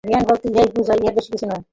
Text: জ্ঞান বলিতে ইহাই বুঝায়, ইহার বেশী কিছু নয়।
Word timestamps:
জ্ঞান 0.03 0.23
বলিতে 0.27 0.47
ইহাই 0.49 0.67
বুঝায়, 0.75 0.99
ইহার 1.01 1.15
বেশী 1.17 1.29
কিছু 1.33 1.45
নয়। 1.47 1.63